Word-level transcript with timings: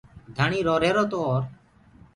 ڌڻيٚ 0.35 0.65
روهيرو 0.67 1.03
تو 1.11 1.17
اور 1.27 1.41